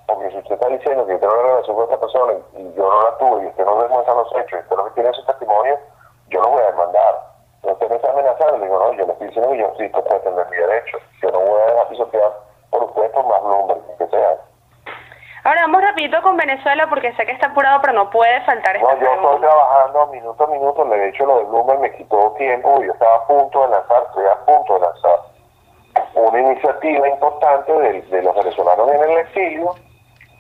Porque 0.08 0.30
si 0.32 0.38
usted 0.38 0.56
está 0.56 0.68
diciendo 0.68 1.06
que 1.06 1.18
tengo 1.18 1.34
una 1.34 1.44
relación 1.44 1.76
con 1.76 1.86
esta 1.86 2.00
persona 2.00 2.34
y 2.58 2.74
yo 2.74 2.90
no 2.90 3.04
la 3.04 3.18
tuve 3.18 3.44
y 3.44 3.48
usted 3.48 3.66
no 3.66 3.82
demuestra 3.82 4.14
los 4.14 4.32
hechos 4.36 4.60
y 4.60 4.74
usted 4.74 4.76
que 4.76 4.92
tiene 4.96 5.14
su 5.14 5.26
testimonio, 5.26 5.80
yo 6.28 6.42
lo 6.42 6.50
voy 6.50 6.62
a 6.62 6.72
demandar. 6.72 7.20
Usted 7.64 7.90
me 7.90 7.96
está 7.96 8.12
amenazando. 8.12 8.58
Le 8.58 8.66
digo, 8.66 8.80
no, 8.80 8.94
yo 8.94 9.06
le 9.06 9.14
estoy 9.14 9.28
diciendo 9.28 9.52
que 9.52 9.58
yo 9.58 9.74
sí 9.78 9.84
estoy 9.86 10.04
defender 10.04 10.48
mi 10.50 10.58
derecho. 10.58 10.98
Yo 11.22 11.32
no 11.32 11.40
voy 11.40 11.62
a 11.62 11.66
dejar 11.66 11.88
pisotear 11.88 12.32
por 12.70 12.84
usted 12.84 13.12
por 13.12 13.26
más 13.28 13.44
nombre 13.44 13.78
que 13.98 14.08
sea. 14.08 14.38
Ahora 15.46 15.62
vamos 15.62 15.84
rapidito 15.84 16.22
con 16.22 16.38
Venezuela 16.38 16.88
porque 16.88 17.14
sé 17.14 17.26
que 17.26 17.34
está 17.34 17.48
apurado, 17.48 17.80
pero 17.82 17.94
no 17.94 18.10
puede 18.10 18.42
faltar 18.42 18.76
esta 18.76 18.94
No, 18.94 19.00
yo 19.00 19.14
estoy 19.14 19.40
trabajando 19.42 20.08
minuto 20.08 20.44
a 20.44 20.48
minuto. 20.48 20.86
De 20.86 21.10
hecho, 21.10 21.26
lo 21.26 21.38
de 21.40 21.44
Bloomberg 21.46 21.80
me 21.80 21.96
quitó 21.96 22.32
tiempo 22.38 22.82
y 22.82 22.88
yo 22.88 22.94
estaba 22.94 23.16
a 23.16 23.28
punto 23.28 23.62
de 23.62 23.68
lanzar, 23.70 24.04
estoy 24.08 24.26
a 24.26 24.46
punto 24.46 24.74
de 24.74 24.80
lanzar 24.82 25.20
una 26.16 26.40
iniciativa 26.40 27.10
importante 27.10 27.72
de, 27.72 28.02
de 28.02 28.22
los 28.22 28.36
venezolanos 28.36 28.92
en 28.92 29.04
el 29.04 29.18
exilio 29.20 29.76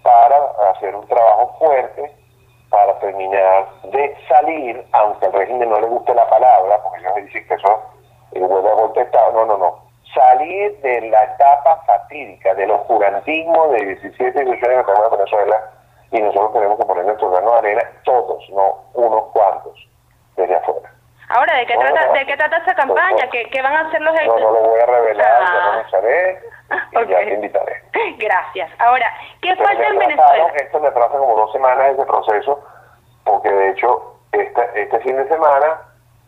para 0.04 0.72
hacer 0.72 0.96
un 0.96 1.08
trabajo 1.08 1.56
fuerte 1.60 2.12
para 2.70 2.98
terminar 3.00 3.68
de 3.84 4.18
salir, 4.28 4.84
aunque 4.94 5.28
al 5.28 5.34
régimen 5.34 5.70
no 5.70 5.80
le 5.80 5.88
guste 5.88 6.14
la 6.16 6.28
palabra, 6.28 6.82
porque 6.82 7.00
ellos 7.02 7.16
dicen 7.18 7.48
que 7.48 7.54
eso 7.54 7.82
es 8.32 8.48
vuelve 8.48 8.68
a 8.68 8.74
golpe 8.74 9.00
de 9.00 9.06
Estado, 9.06 9.32
no, 9.32 9.46
no, 9.46 9.58
no, 9.58 9.80
salir 10.12 10.82
de 10.82 11.02
la 11.02 11.24
etapa 11.24 11.84
fatídica, 11.86 12.56
del 12.56 12.72
oscurantismo 12.72 13.68
de 13.70 13.86
17 13.86 14.42
y 14.42 14.46
18 14.46 14.72
años 14.72 14.86
en 14.88 15.18
Venezuela, 15.18 15.70
y 16.12 16.22
nosotros 16.22 16.54
tenemos 16.54 16.80
que 16.80 16.86
poner 16.86 17.06
nuestro 17.06 17.30
grano 17.30 17.52
de 17.52 17.58
arena, 17.60 17.92
todos, 18.06 18.50
no 18.50 18.78
unos 18.96 19.24
cuantos, 19.34 19.88
desde 20.36 20.56
afuera. 20.56 20.92
Ahora, 21.30 21.56
¿de 21.58 21.66
qué, 21.68 21.78
trata, 21.78 22.12
¿de 22.12 22.26
qué 22.26 22.38
trata 22.38 22.58
esa 22.58 22.76
campaña? 22.76 23.30
¿Qué, 23.32 23.50
¿Qué, 23.52 23.62
van 23.62 23.76
a 23.76 23.88
hacer 23.88 24.02
los 24.02 24.14
No, 24.26 24.40
no 24.40 24.52
lo 24.52 24.70
voy 24.70 24.80
a 24.80 24.86
revelar, 24.86 25.42
ah. 25.42 25.46
ya 25.46 25.72
no 25.72 25.84
me 25.84 25.90
sabé, 25.92 26.42
y 26.42 26.53
okay. 26.96 27.08
ya 27.08 27.20
te 27.20 27.34
invitaré. 27.34 27.84
Gracias. 28.18 28.72
Ahora, 28.80 29.12
¿qué 29.42 29.56
falta 29.56 29.88
en 29.88 29.98
Venezuela? 29.98 30.48
Esto 30.56 30.80
me 30.80 30.92
trata 30.92 31.18
como 31.18 31.36
dos 31.36 31.52
semanas 31.52 31.94
ese 31.94 32.06
proceso, 32.06 32.64
porque 33.24 33.50
de 33.50 33.72
hecho, 33.72 34.18
este, 34.32 34.82
este 34.82 35.00
fin 35.00 35.16
de 35.18 35.28
semana 35.28 35.82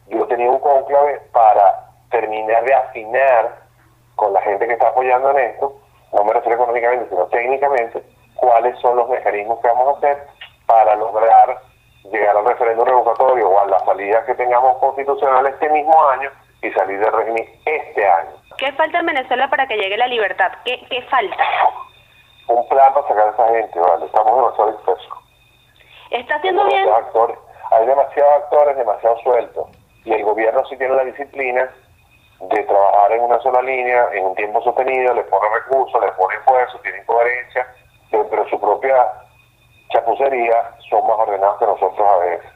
yo 0.07 0.25
tenía 0.27 0.49
un 0.49 0.59
conclave 0.59 1.21
para 1.31 1.89
terminar 2.09 2.63
de 2.63 2.73
afinar 2.73 3.65
con 4.15 4.33
la 4.33 4.41
gente 4.41 4.67
que 4.67 4.73
está 4.73 4.89
apoyando 4.89 5.31
en 5.31 5.39
esto, 5.39 5.75
no 6.13 6.23
me 6.23 6.33
refiero 6.33 6.55
económicamente, 6.55 7.09
sino 7.09 7.25
técnicamente, 7.27 8.03
cuáles 8.35 8.77
son 8.79 8.95
los 8.95 9.09
mecanismos 9.09 9.59
que 9.59 9.67
vamos 9.67 9.95
a 9.95 9.97
hacer 9.97 10.27
para 10.65 10.95
lograr 10.95 11.57
llegar 12.11 12.37
al 12.37 12.45
referéndum 12.45 12.85
revocatorio 12.85 13.49
o 13.49 13.59
a 13.59 13.67
la 13.67 13.79
salida 13.79 14.25
que 14.25 14.35
tengamos 14.35 14.77
constitucional 14.77 15.45
este 15.47 15.69
mismo 15.69 16.09
año 16.09 16.29
y 16.61 16.71
salir 16.71 16.99
del 16.99 17.11
régimen 17.11 17.45
este 17.65 18.07
año. 18.07 18.31
¿Qué 18.57 18.71
falta 18.73 18.99
en 18.99 19.05
Venezuela 19.05 19.49
para 19.49 19.67
que 19.67 19.77
llegue 19.77 19.97
la 19.97 20.07
libertad? 20.07 20.51
¿Qué, 20.63 20.85
qué 20.89 21.01
falta? 21.03 21.43
Un 22.47 22.67
plan 22.69 22.93
para 22.93 23.07
sacar 23.07 23.27
a 23.27 23.31
esa 23.31 23.47
gente, 23.49 23.79
¿vale? 23.79 24.05
Estamos 24.05 24.35
demasiado 24.35 24.71
dispersos. 24.71 25.13
¿Está 26.11 26.35
haciendo 26.35 26.65
bien? 26.65 26.87
Actores, 26.89 27.37
hay 27.71 27.85
demasiados 27.85 28.43
actores, 28.43 28.77
demasiado 28.77 29.17
sueltos. 29.19 29.67
Y 30.05 30.13
el 30.13 30.23
gobierno 30.23 30.63
sí 30.67 30.77
tiene 30.77 30.95
la 30.95 31.03
disciplina 31.03 31.69
de 32.39 32.63
trabajar 32.63 33.11
en 33.13 33.21
una 33.21 33.39
sola 33.39 33.61
línea, 33.61 34.07
en 34.13 34.25
un 34.25 34.35
tiempo 34.35 34.61
sostenido, 34.61 35.13
le 35.13 35.23
pone 35.23 35.49
recursos, 35.49 35.99
le 36.01 36.11
pone 36.11 36.35
esfuerzo, 36.35 36.79
tiene 36.79 37.03
coherencia, 37.05 37.67
pero 38.11 38.47
su 38.49 38.59
propia 38.59 38.95
chapucería 39.89 40.71
son 40.89 41.07
más 41.07 41.17
ordenados 41.17 41.57
que 41.57 41.65
nosotros 41.65 42.07
a 42.07 42.17
veces. 42.17 42.51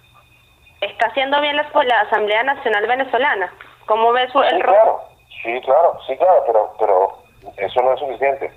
¿Está 0.81 1.07
haciendo 1.07 1.41
bien 1.41 1.55
la, 1.55 1.65
la 1.83 2.01
Asamblea 2.01 2.43
Nacional 2.43 2.87
Venezolana? 2.87 3.53
¿Cómo 3.85 4.11
ves 4.11 4.33
el 4.35 4.57
sí, 4.57 4.61
claro, 4.61 5.01
sí, 5.43 5.61
claro, 5.61 5.99
sí, 6.07 6.17
claro, 6.17 6.43
pero, 6.45 6.73
pero 6.79 7.17
eso 7.57 7.81
no 7.81 7.93
es 7.93 7.99
suficiente. 7.99 8.51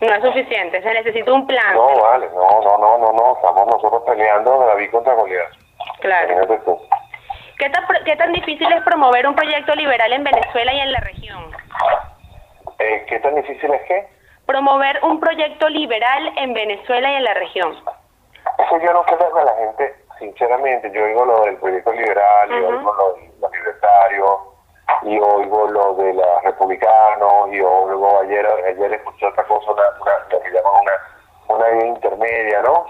No 0.00 0.14
es 0.14 0.22
suficiente, 0.22 0.82
se 0.82 0.94
necesita 0.94 1.32
un 1.32 1.46
plan. 1.46 1.74
No, 1.74 2.00
vale, 2.00 2.28
no, 2.34 2.62
no, 2.62 2.78
no, 2.78 2.98
no, 2.98 3.12
no, 3.12 3.34
estamos 3.34 3.66
nosotros 3.66 4.02
peleando 4.06 4.58
David 4.58 4.90
contra 4.90 5.14
Goliat. 5.14 5.50
Claro. 6.00 6.46
¿Qué 7.58 7.68
tan, 7.68 7.84
¿Qué 8.06 8.16
tan 8.16 8.32
difícil 8.32 8.72
es 8.72 8.82
promover 8.82 9.26
un 9.26 9.34
proyecto 9.34 9.74
liberal 9.74 10.10
en 10.14 10.24
Venezuela 10.24 10.72
y 10.72 10.80
en 10.80 10.92
la 10.92 11.00
región? 11.00 11.50
Eh, 12.78 13.04
¿Qué 13.06 13.18
tan 13.20 13.34
difícil 13.34 13.70
es 13.74 13.82
qué? 13.82 14.08
Promover 14.46 14.98
un 15.02 15.20
proyecto 15.20 15.68
liberal 15.68 16.32
en 16.38 16.54
Venezuela 16.54 17.12
y 17.12 17.16
en 17.16 17.24
la 17.24 17.34
región. 17.34 17.76
Eso 18.58 18.78
yo 18.78 18.92
no 18.94 19.02
creo 19.02 19.34
que 19.34 19.44
la 19.44 19.54
gente, 19.56 19.94
sinceramente, 20.18 20.90
yo 20.92 21.04
oigo 21.04 21.26
lo 21.26 21.42
del 21.42 21.56
proyecto 21.58 21.92
liberal, 21.92 22.50
y 22.50 22.54
oigo 22.54 22.94
lo 22.94 23.12
de 23.14 23.30
los 23.38 23.52
libertarios, 23.52 24.38
y 25.02 25.18
oigo 25.18 25.68
lo 25.68 25.94
de 25.94 26.14
los 26.14 26.42
republicanos, 26.44 27.52
y 27.52 27.60
oigo 27.60 28.20
ayer, 28.20 28.46
ayer 28.46 28.92
escuché 28.94 29.26
otra 29.26 29.44
cosa, 29.44 29.72
una, 29.72 29.82
una, 30.00 30.12
lo 30.30 30.40
que 30.40 30.50
llaman 30.50 30.72
una, 30.82 31.66
una 31.68 31.86
intermedia, 31.86 32.62
¿no? 32.62 32.86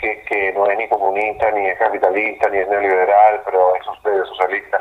que, 0.00 0.22
que 0.24 0.52
no 0.52 0.66
es 0.66 0.78
ni 0.78 0.88
comunista, 0.88 1.50
ni 1.52 1.66
es 1.66 1.78
capitalista, 1.78 2.48
ni 2.48 2.58
es 2.58 2.68
neoliberal, 2.68 3.40
pero 3.44 3.74
es 3.74 3.84
socialista. 4.28 4.80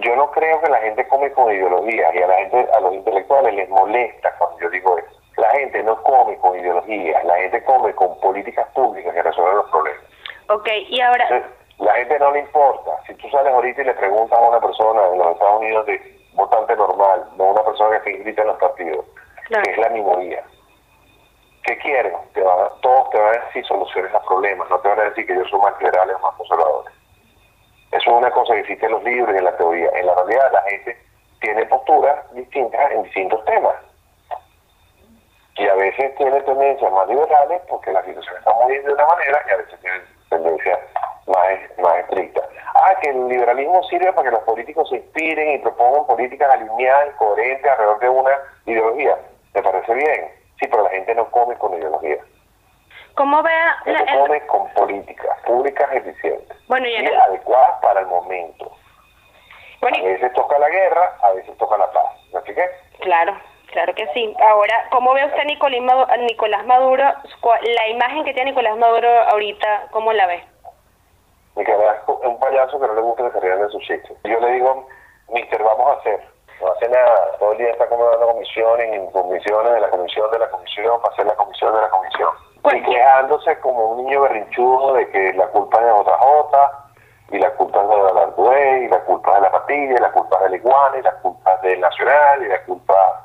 Yo 0.00 0.16
no 0.16 0.30
creo 0.30 0.60
que 0.60 0.68
la 0.68 0.78
gente 0.78 1.06
come 1.08 1.30
con 1.32 1.52
ideología 1.52 2.14
y 2.14 2.22
a 2.22 2.26
la 2.26 2.36
gente, 2.36 2.68
a 2.76 2.80
los 2.80 2.94
intelectuales 2.94 3.54
les 3.54 3.68
molesta 3.68 4.34
cuando 4.38 4.58
yo 4.60 4.70
digo 4.70 4.98
eso. 4.98 5.08
La 5.36 5.50
gente 5.50 5.82
no 5.82 6.02
come 6.02 6.36
con 6.38 6.58
ideologías, 6.58 7.24
la 7.24 7.36
gente 7.36 7.62
come 7.64 7.94
con 7.94 8.18
políticas 8.20 8.66
públicas 8.74 9.14
que 9.14 9.22
resuelven 9.22 9.56
los 9.56 9.70
problemas. 9.70 10.04
Ok, 10.48 10.68
y 10.88 11.00
ahora... 11.00 11.50
gente 11.98 12.18
no 12.18 12.30
le 12.32 12.40
importa. 12.40 12.90
Si 13.06 13.14
tú 13.14 13.28
sales 13.30 13.52
ahorita 13.52 13.82
y 13.82 13.84
le 13.84 13.94
preguntas 13.94 14.38
a 14.38 14.42
una 14.42 14.60
persona 14.60 15.06
en 15.12 15.18
los 15.18 15.32
Estados 15.32 15.60
Unidos 15.60 15.86
de 15.86 16.18
votante 16.34 16.76
normal, 16.76 17.24
no 17.36 17.44
una 17.44 17.64
persona 17.64 18.00
que 18.00 18.12
se 18.12 18.18
grita 18.18 18.42
en 18.42 18.48
los 18.48 18.58
partidos, 18.58 19.04
que 19.48 19.70
es 19.70 19.78
la 19.78 19.88
minoría, 19.90 20.42
¿Qué 21.68 21.76
quieren? 21.76 22.14
Te 22.32 22.40
todos 22.80 23.10
te 23.10 23.18
van 23.18 23.34
a 23.34 23.44
decir 23.44 23.62
soluciones 23.66 24.14
a 24.14 24.22
problemas, 24.22 24.70
no 24.70 24.78
te 24.78 24.88
van 24.88 25.00
a 25.00 25.04
decir 25.10 25.26
que 25.26 25.34
yo 25.34 25.44
soy 25.44 25.60
más 25.60 25.78
liberal 25.78 26.10
o 26.10 26.18
más 26.20 26.34
conservador. 26.36 26.84
Eso 27.92 28.10
es 28.10 28.16
una 28.16 28.30
cosa 28.30 28.54
que 28.54 28.60
existe 28.60 28.86
en 28.86 28.92
los 28.92 29.04
libros 29.04 29.34
y 29.34 29.38
en 29.38 29.44
la 29.44 29.54
teoría. 29.54 29.90
En 29.94 30.06
la 30.06 30.14
realidad 30.14 30.50
la 30.50 30.62
gente 30.62 30.96
tiene 31.42 31.66
posturas 31.66 32.32
distintas 32.32 32.90
en 32.90 33.02
distintos 33.02 33.44
temas. 33.44 33.74
Y 35.56 35.68
a 35.68 35.74
veces 35.74 36.14
tiene 36.16 36.40
tendencias 36.40 36.90
más 36.90 37.06
liberales 37.06 37.60
porque 37.68 37.92
la 37.92 38.02
situación 38.02 38.36
está 38.38 38.54
muy 38.54 38.72
bien 38.72 38.84
de 38.86 38.92
una 38.94 39.06
manera 39.06 39.44
y 39.46 39.52
a 39.52 39.56
veces 39.56 39.80
tiene 39.80 40.00
tendencias 40.30 40.78
más, 41.26 41.46
más 42.08 42.18
estrictas. 42.18 42.44
Ah, 42.74 42.94
que 43.02 43.10
el 43.10 43.28
liberalismo 43.28 43.82
sirve 43.84 44.12
para 44.12 44.30
que 44.30 44.36
los 44.36 44.44
políticos 44.44 44.88
se 44.88 44.96
inspiren 44.96 45.54
y 45.54 45.58
propongan 45.58 46.06
políticas 46.06 46.50
alineadas 46.50 47.08
y 47.08 47.16
coherentes 47.16 47.70
alrededor 47.70 47.98
de 48.00 48.08
una 48.08 48.30
ideología. 48.66 49.16
Me 49.54 49.62
parece 49.62 49.94
bien 49.94 50.38
Sí, 50.60 50.66
pero 50.68 50.82
la 50.82 50.90
gente 50.90 51.14
no 51.14 51.30
come 51.30 51.54
con 51.56 51.72
ideología. 51.74 52.18
¿Cómo 53.14 53.42
ve? 53.42 53.50
La, 53.86 54.00
el... 54.00 54.18
come 54.18 54.46
con 54.46 54.68
políticas 54.74 55.40
públicas 55.46 55.88
eficientes 55.92 56.56
bueno, 56.66 56.86
y, 56.86 56.94
y 56.94 57.06
adecuadas 57.06 57.80
para 57.80 58.00
el 58.00 58.06
momento. 58.06 58.72
Bueno, 59.80 59.98
a 59.98 60.02
veces 60.02 60.32
toca 60.32 60.58
la 60.58 60.68
guerra, 60.68 61.16
a 61.22 61.32
veces 61.32 61.56
toca 61.58 61.76
la 61.76 61.90
paz. 61.92 62.06
¿Me 62.32 62.38
expliqué? 62.40 62.64
Claro, 63.00 63.38
claro 63.70 63.94
que 63.94 64.06
sí. 64.08 64.34
Ahora, 64.40 64.86
¿cómo 64.90 65.14
ve 65.14 65.24
usted 65.24 65.44
Nicolás 65.44 66.66
Maduro? 66.66 67.04
La 67.62 67.88
imagen 67.88 68.24
que 68.24 68.34
tiene 68.34 68.50
Nicolás 68.50 68.76
Maduro 68.76 69.08
ahorita, 69.08 69.86
¿cómo 69.92 70.12
la 70.12 70.26
ve? 70.26 70.44
Nicolás 71.54 71.87
payaso 72.58 72.80
que 72.80 72.86
no 72.86 72.94
le 72.94 73.00
gusta 73.02 73.24
que 73.24 73.30
se 73.32 73.40
rían 73.40 73.60
de 73.60 73.68
sus 73.68 73.82
chistes. 73.82 74.16
Yo 74.24 74.40
le 74.40 74.52
digo, 74.52 74.86
mister, 75.32 75.62
vamos 75.62 75.88
a 75.88 76.00
hacer 76.00 76.20
no 76.60 76.72
hace 76.72 76.88
nada, 76.88 77.36
todo 77.38 77.52
el 77.52 77.58
día 77.58 77.70
está 77.70 77.84
acomodando 77.84 78.32
comisiones 78.32 78.88
y 78.92 79.12
comisiones 79.12 79.74
de 79.74 79.80
la 79.80 79.90
comisión 79.90 80.28
de 80.32 80.40
la 80.40 80.50
comisión 80.50 81.00
para 81.00 81.14
hacer 81.14 81.26
la 81.26 81.36
comisión 81.36 81.72
de 81.72 81.80
la 81.82 81.88
comisión. 81.88 82.30
Pues 82.62 82.74
y 82.74 82.82
quejándose 82.82 83.60
como 83.60 83.92
un 83.92 84.04
niño 84.04 84.22
berrinchudo 84.22 84.94
de 84.94 85.08
que 85.08 85.34
la 85.34 85.46
culpa 85.48 85.78
es 85.78 85.84
de 85.84 85.92
JJ, 85.92 87.36
y 87.36 87.38
la 87.38 87.50
culpa 87.52 87.80
es 87.80 87.88
de 87.88 88.12
la 88.12 88.22
Arduey, 88.22 88.84
y 88.86 88.88
la 88.88 89.00
culpa 89.04 89.30
es 89.30 89.36
de 89.36 89.40
la 89.42 89.52
patilla, 89.52 89.92
y 89.92 90.00
la 90.00 90.10
culpa 90.10 90.36
es 90.36 90.42
del 90.42 90.54
Iguana, 90.56 90.98
y 90.98 91.02
la 91.02 91.12
culpa 91.12 91.54
es 91.54 91.62
del 91.62 91.80
Nacional, 91.80 92.42
y 92.42 92.48
la 92.48 92.64
culpa 92.64 93.24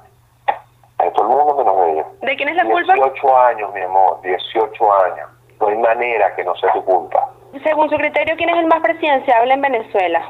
de 1.00 1.12
todo 1.12 1.24
el 1.24 1.36
mundo 1.36 1.56
menos 1.56 1.78
de 1.82 1.92
ellos. 1.92 2.06
¿De 2.22 2.36
quién 2.36 2.50
es 2.50 2.56
la 2.56 2.66
culpa? 2.66 2.94
18 2.94 3.38
años, 3.38 3.74
mi 3.74 3.82
amor, 3.82 4.22
18 4.22 4.94
años. 5.06 5.30
No 5.60 5.68
hay 5.70 5.78
manera 5.78 6.36
que 6.36 6.44
no 6.44 6.56
sea 6.58 6.72
tu 6.74 6.86
culpa. 6.86 7.30
Según 7.62 7.90
su 7.90 7.98
criterio, 7.98 8.36
¿quién 8.36 8.50
es 8.50 8.58
el 8.58 8.66
más 8.66 8.82
presidenciable 8.82 9.54
en 9.54 9.62
Venezuela? 9.62 10.30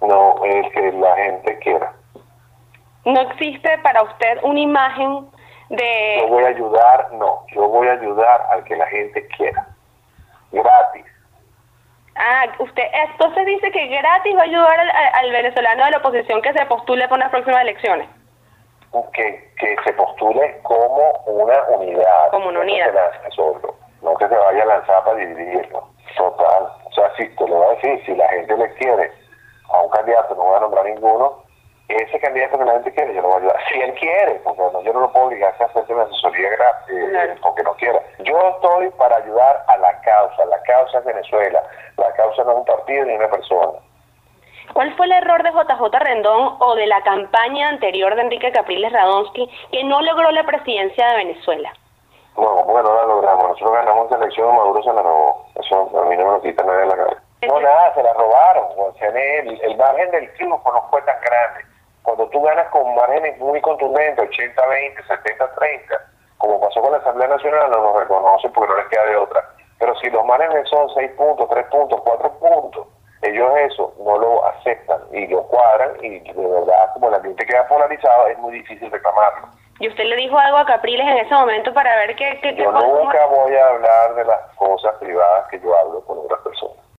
No, 0.00 0.42
el 0.44 0.70
que 0.72 0.92
la 0.92 1.16
gente 1.16 1.58
quiera 1.58 1.92
no 3.04 3.20
existe 3.20 3.78
para 3.78 4.02
usted 4.02 4.38
una 4.42 4.60
imagen 4.60 5.30
de... 5.68 6.18
Yo 6.22 6.28
voy 6.28 6.44
a 6.44 6.48
ayudar, 6.48 7.12
no, 7.12 7.44
yo 7.54 7.68
voy 7.68 7.88
a 7.88 7.92
ayudar 7.92 8.46
al 8.50 8.64
que 8.64 8.76
la 8.76 8.86
gente 8.86 9.26
quiera, 9.28 9.66
gratis. 10.52 11.06
Ah, 12.16 12.46
usted, 12.58 12.82
entonces 12.92 13.46
dice 13.46 13.70
que 13.70 13.86
gratis 13.86 14.36
va 14.36 14.40
a 14.40 14.44
ayudar 14.44 14.80
al, 15.14 15.32
venezolano 15.32 15.84
de 15.84 15.90
la 15.92 15.98
oposición 15.98 16.42
que 16.42 16.52
se 16.52 16.66
postule 16.66 17.08
para 17.08 17.24
las 17.24 17.30
próximas 17.30 17.62
elecciones. 17.62 18.08
que, 19.14 19.52
que 19.58 19.76
se 19.84 19.92
postule 19.94 20.60
como 20.62 21.12
una 21.26 21.62
unidad. 21.78 22.30
Como 22.30 22.48
una 22.48 22.60
unidad. 22.60 22.92
No, 22.92 23.30
solo, 23.30 23.74
no 24.02 24.14
que 24.16 24.28
se 24.28 24.34
vaya 24.36 24.62
a 24.62 24.66
lanzar 24.66 25.04
para 25.04 25.16
dividirlo. 25.16 25.88
Total. 26.16 26.68
O 26.84 26.92
sea, 26.92 27.12
si 27.16 27.28
te 27.36 27.48
lo 27.48 27.56
voy 27.56 27.66
a 27.66 27.70
decir, 27.76 28.04
si 28.04 28.14
la 28.14 28.28
gente 28.28 28.56
le 28.56 28.72
quiere 28.74 29.12
a 29.72 29.80
un 29.80 29.90
candidato, 29.90 30.34
no 30.34 30.42
voy 30.42 30.56
a 30.56 30.60
nombrar 30.60 30.84
ninguno, 30.84 31.42
ese 31.88 32.20
candidato 32.20 32.58
que 32.58 32.64
la 32.64 32.72
gente 32.74 32.94
quiere, 32.94 33.14
yo 33.14 33.22
lo 33.22 33.28
voy 33.28 33.36
a 33.36 33.38
ayudar. 33.40 33.56
Si 33.68 33.80
él 33.80 33.94
quiere, 33.94 34.34
porque 34.44 34.62
yo 34.84 34.92
no 34.92 35.00
lo 35.00 35.12
puedo 35.12 35.26
obligar 35.26 35.54
a 35.58 35.64
hacerse 35.64 35.92
una 35.92 36.04
asesoría 36.04 36.50
gratis, 36.50 36.94
eh, 36.94 37.36
porque 37.42 37.62
no 37.62 37.74
quiera. 37.74 38.00
Yo 38.20 38.38
estoy 38.50 38.90
para 38.90 39.16
ayudar 39.16 39.64
a 39.66 39.76
la 39.76 40.00
causa. 40.00 40.44
La 40.46 40.62
causa 40.62 40.98
es 40.98 41.04
Venezuela. 41.04 41.62
La 41.96 42.12
causa 42.12 42.44
no 42.44 42.52
es 42.52 42.58
un 42.58 42.64
partido 42.64 43.04
ni 43.04 43.14
una 43.14 43.28
persona. 43.28 43.78
¿Cuál 44.72 44.94
fue 44.96 45.06
el 45.06 45.12
error 45.12 45.42
de 45.42 45.50
JJ 45.50 45.98
Rendón 45.98 46.56
o 46.60 46.76
de 46.76 46.86
la 46.86 47.02
campaña 47.02 47.68
anterior 47.68 48.14
de 48.14 48.22
Enrique 48.22 48.52
Capriles 48.52 48.92
Radonsky 48.92 49.50
que 49.72 49.84
no 49.84 50.00
logró 50.00 50.30
la 50.30 50.44
presidencia 50.44 51.08
de 51.08 51.16
Venezuela? 51.16 51.72
No, 52.36 52.64
bueno, 52.64 52.88
no 52.88 52.94
la 52.94 53.06
logramos. 53.06 53.48
Nosotros 53.48 53.72
ganamos 53.72 54.10
la 54.10 54.16
elección, 54.18 54.54
Maduro 54.54 54.82
se 54.82 54.92
la 54.92 55.02
robó. 55.02 55.46
Eso 55.54 55.90
a 56.00 56.04
mí 56.04 56.16
no 56.16 56.26
me 56.26 56.32
lo 56.32 56.40
quita 56.40 56.62
nadie 56.64 56.80
de 56.80 56.86
la 56.86 56.96
cabeza. 56.96 57.22
No, 57.42 57.60
nada, 57.60 57.94
se 57.94 58.02
la 58.02 58.12
robaron. 58.14 58.66
O 58.76 58.92
sea, 58.98 59.08
el, 59.08 59.60
el 59.62 59.76
margen 59.76 60.10
del 60.10 60.32
triunfo 60.34 60.72
no 60.72 60.82
fue 60.90 61.02
tan 61.02 61.20
grande. 61.20 61.64
Cuando 62.02 62.26
tú 62.28 62.40
ganas 62.42 62.68
con 62.68 62.94
márgenes 62.94 63.38
muy 63.38 63.60
contundentes, 63.60 64.30
80-20, 64.30 64.96
70-30, 65.06 66.00
como 66.38 66.60
pasó 66.60 66.80
con 66.80 66.92
la 66.92 66.98
Asamblea 66.98 67.28
Nacional, 67.28 67.70
no 67.70 67.82
nos 67.82 67.96
reconoce 68.00 68.48
porque 68.50 68.72
no 68.72 68.78
les 68.78 68.88
queda 68.88 69.04
de 69.06 69.16
otra. 69.16 69.44
Pero 69.78 69.94
si 69.96 70.10
los 70.10 70.24
márgenes 70.24 70.68
son 70.68 70.88
6 70.94 71.10
puntos, 71.12 71.48
3 71.48 71.66
puntos, 71.66 72.00
4 72.02 72.32
puntos, 72.38 72.86
ellos 73.22 73.52
eso 73.58 73.92
no 74.02 74.18
lo 74.18 74.44
aceptan 74.46 75.00
y 75.12 75.26
lo 75.26 75.42
cuadran 75.42 75.92
y 76.02 76.20
de 76.20 76.46
verdad 76.46 76.92
como 76.94 77.08
el 77.08 77.14
ambiente 77.14 77.44
queda 77.44 77.68
polarizado 77.68 78.28
es 78.28 78.38
muy 78.38 78.52
difícil 78.52 78.90
reclamarlo. 78.90 79.48
¿Y 79.80 79.88
usted 79.88 80.04
le 80.04 80.16
dijo 80.16 80.38
algo 80.38 80.58
a 80.58 80.66
Capriles 80.66 81.06
en 81.06 81.18
ese 81.18 81.34
momento 81.34 81.72
para 81.72 81.96
ver 81.96 82.14
qué... 82.14 82.38
qué 82.42 82.54
yo 82.54 82.70
nunca 82.70 83.26
voy 83.26 83.54
a 83.56 83.66
hablar 83.66 84.14
de 84.14 84.24
las 84.26 84.40
cosas 84.56 84.94
privadas 85.00 85.48
que 85.50 85.58
yo 85.58 85.74
hablo 85.74 86.04
con 86.04 86.20